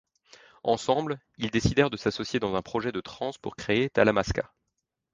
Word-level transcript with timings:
Ensemble, 0.63 1.19
ils 1.37 1.51
décidèrent 1.51 1.91
de 1.91 1.95
s'associer 1.95 2.39
dans 2.39 2.55
un 2.55 2.63
projet 2.63 2.91
de 2.91 3.01
trance 3.01 3.37
pour 3.37 3.55
créer 3.55 3.91
Talamasca. 3.91 4.51